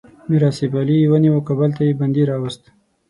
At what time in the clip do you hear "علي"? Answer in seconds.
0.81-0.95